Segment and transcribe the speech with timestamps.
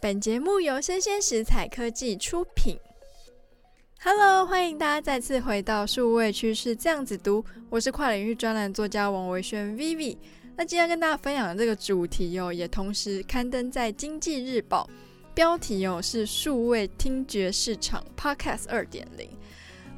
[0.00, 2.78] 本节目由生鲜食材科技出品。
[4.00, 10.16] Hello，欢迎大家再次回到数位趋势这样子读，我是跨领域专栏作家王维轩 Vivi。
[10.56, 14.88] 那今天跟大家分享的这个主题哦，也同时刊登在经济日报，
[15.34, 19.28] 标题哦是数位听觉市场 Podcast 二点零。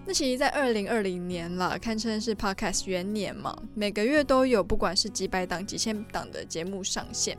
[0.07, 7.37] 那其实，在二零二零年了，堪称是 Podcast 元年嘛，每个月都有不管是几百档、几千档的节目上线，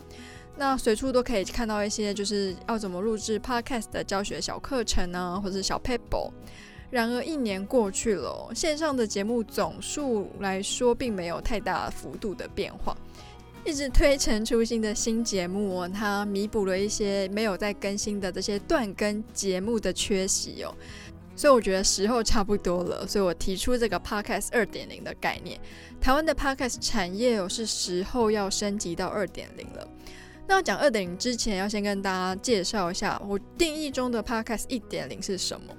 [0.58, 6.30] 那随处都可以看到一些就是要怎么录制 Podcast 的教学小课程啊，或者是小 paper。
[6.92, 12.96] 然而一年过去了，线上的节目总数来说，并没有太大幅度的变化，
[13.66, 20.76] 一直推陈出新的新节目，它弥补了一些没有在更新的这些断更节目的缺席哦。
[21.34, 25.58] 所以我觉得时候差不多了，所以我提出这个 Podcast 二点零的概念。
[26.02, 29.88] 台湾的 Podcast 产业哦是时候要升级到二点零了。
[30.52, 35.74] 那要讲二点零之前，要先跟大家介绍一下我定义中的 Podcast 一点零是什么。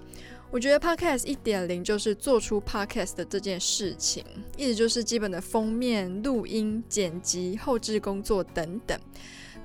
[0.51, 4.25] 我觉得 Podcast 一点零就是做出 Podcast 的这件事情，
[4.57, 8.99] 意思就是基本的封面、录音、剪辑、后置工作等等。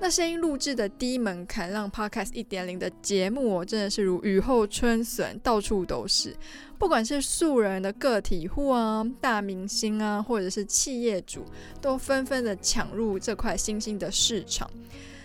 [0.00, 6.36] 那声音录制的低门槛，让 Podcast 一点零的节目哦，真的是如雨后春笋，到处都是。
[6.78, 11.44] 不管是素人的个体户啊、大明星啊，或者是企业主，
[11.80, 14.70] 都纷纷的抢入这块新兴的市场。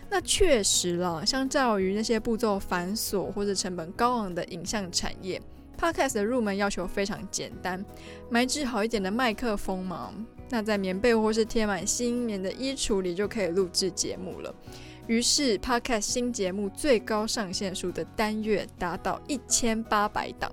[0.10, 5.40] 那确实了，相较于那些步骤繁琐或者成本高昂的影像产业
[5.80, 7.86] ，Podcast 的入门要求非常简单，
[8.30, 10.12] 买支好一点的麦克风嘛。
[10.54, 14.54] 那在棉被或是贴满新棉的衣橱里就可以录制节目了。
[15.08, 20.52] 于是，Podcast 新节目最高上线数的单月达到一千八百档。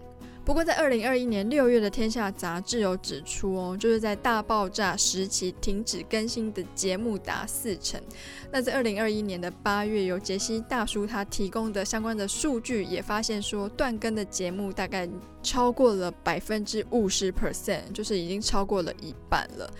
[0.50, 8.00] 不过，在二零二一年六月的《天下》杂志有指出哦，就是在大爆炸时期停止更新的节目达四成。
[8.50, 15.08] 那在二零二一年的八月，由杰西大叔他提供的相关的数据也发现说，断更的节目大概
[15.40, 19.72] 超过了百分之五十 percent，就是已经超过了一半了。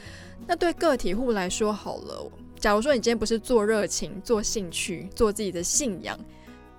[0.47, 2.30] 那对个体户来说，好了，
[2.60, 6.16] 假如说你今天不是做热情、做兴趣、做自己的信仰。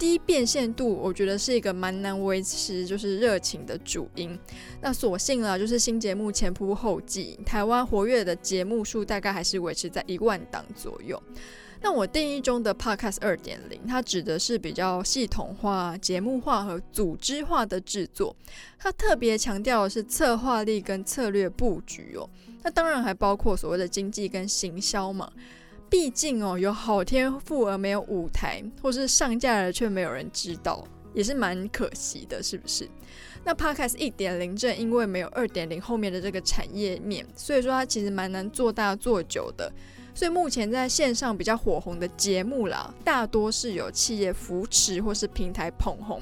[0.01, 4.35] 低变现度，我觉得是一个蛮难维持，就是热情的主因。
[4.81, 11.21] 那所幸啊，就是新节目前仆后继，台湾活跃的节目数大概还是维持在一万档左右。
[11.83, 18.35] 那我定义中的 Podcast 二点零，它指的是比较系统化、节目化和组织化的制作。
[18.79, 22.27] 它特别强调的是策划力跟策略布局哦。
[22.63, 25.31] 那当然还包括所谓的经济跟行销嘛。
[25.91, 32.89] 毕竟哦，有好天赋而没有舞台，或是上架了却没有人知道，也是蛮可惜的，是不是？
[33.43, 39.69] 那 Podcast 一点零正因为没有二点零后面的这个产业面，所以说它其实蛮难做大做久的。
[40.15, 46.21] 所以目前在线上比较火红的节目啦，大多是有企业扶持或是平台捧红，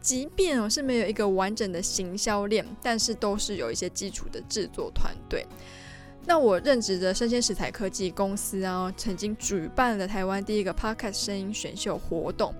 [0.00, 5.46] 即便哦是没有一个完整的行销链，但是都是有一些基础的制作团队。
[6.26, 12.54] 那我任职的生鲜食材科技公司啊，曾经举办了台湾第一个 Podcast 声音选秀活动。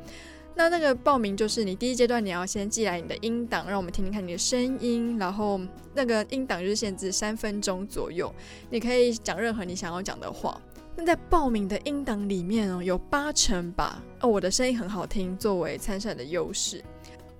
[0.55, 5.61] 那那个报名就是你第一阶段你要先寄来你的音档，让我们听听看你的声音，然后
[5.95, 8.33] 那个音档就是限制三分钟左右，
[8.71, 10.61] 你可以讲任何你想要讲的话。
[10.95, 16.85] 那在报名的音档里面哦，有八成吧，哦，我的声音很好听，作为参赛的优势。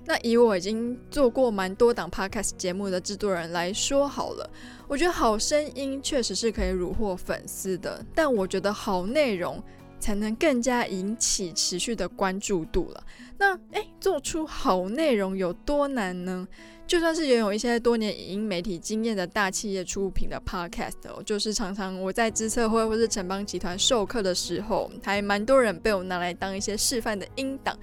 [0.05, 4.49] 那以我已经做过蛮多档 podcast 节目的制作人来说好了，
[4.87, 9.63] 我觉得好声音确实是可以虏获粉丝的，但我觉得好内容
[9.99, 13.05] 才能更加引起持续的关注度了。
[13.39, 16.47] 那诶，做出好内容有多难呢？
[16.87, 27.75] 就算是拥有一些多年影音媒体经验的大企业出品的 podcast，哦，就是常常我在知策会或是城邦集团授课的时候，还蛮多人被我拿来当一些示范的音档。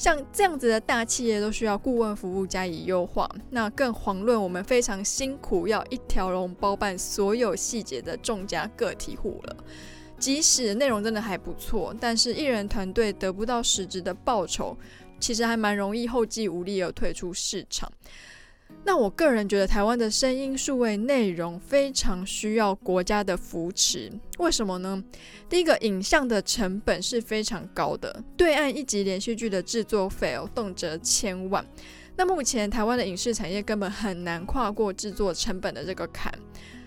[0.00, 9.56] 像这样子的大企业都需要顾问服务加以优化，那更遑论我们非常辛苦要一条龙包办所有细节的众家个体户了。
[10.18, 14.74] 即使内容真的还不错，但是艺人团队得不到实质的报酬，
[15.20, 17.92] 其实还蛮容易后继无力而退出市场。
[18.82, 24.10] 那我个人觉得，台湾的声音数位内容非常需要国家的扶持。
[24.38, 25.02] 为什么呢？
[25.48, 31.64] 第一个，影像的成本是非常高的，对岸一集连续剧的制作费哦，动辄千万。
[32.16, 36.32] 那目前台湾的影视产业根本很难跨过制作成本的这个坎。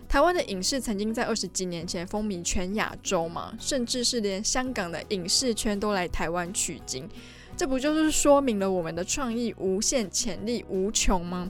[0.09, 7.07] 台湾的影视曾经在二十几年前风靡全亚洲嘛，甚至是连香港的影视圈都来台湾取经，
[7.55, 11.49] 这不就是说明了我们的创意无限潜力无穷吗？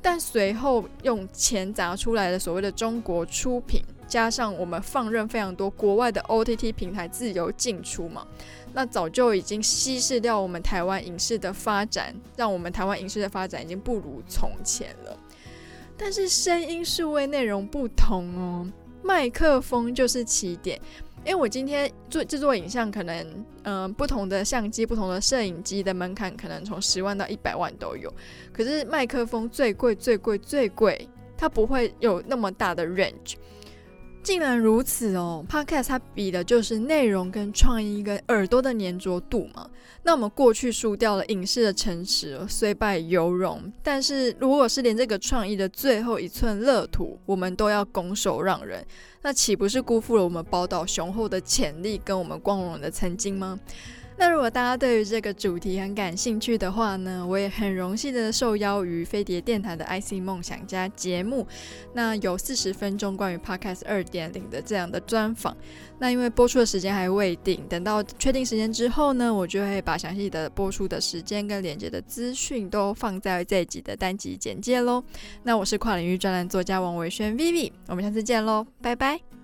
[0.00, 8.24] 但随后用钱砸出来的所谓的中国出品，加上我们放任非常多国外的 OTT 平台自由进出嘛，
[8.72, 15.18] 那早就已经稀释掉我们台湾影视的发展，让我们台湾影视的发展已经不如从前了。
[15.96, 18.70] 但是声音数位内容不同哦，
[19.02, 20.80] 麦克风就是起点。
[21.26, 28.08] 因为我今天做制作影像，可能嗯、不同的相机、不同的摄影机的门槛，可能从十万到一百万都有。
[28.52, 33.34] 可是麦克风最贵、最贵、最贵，它不会有那么大的 range。
[34.26, 39.70] 竟然如此哦，Podcast 它比的就是内容跟创意跟耳朵的粘着度嘛。
[40.02, 43.72] 那我们过去输掉了影视的诚实，虽败犹荣。
[43.84, 48.84] 但是如果是连这个创意的最后一寸乐土，我们都要拱手让人，
[49.22, 53.60] 那岂不是辜负了我们宝岛雄厚的潜力跟我们光荣的曾经吗？
[54.18, 61.46] 那如果大家对于这个主题很感兴趣的话呢，我也很荣幸的受邀于飞碟电台的 IC 梦想家节目，
[61.92, 65.54] 那有四十分钟关于 Podcast 二点零的这样的专访。
[65.98, 75.02] 那因为播出的时间还未定，等到确定时间之后呢，我就会把详细的播出的时间跟连接的资讯都放在这一集的单集简介喽。
[75.42, 79.35] 那我是跨领域专栏作家王维轩 Vivi，我们下次见喽，拜拜。